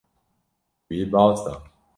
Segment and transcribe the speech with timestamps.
[0.87, 1.53] Wî baz da.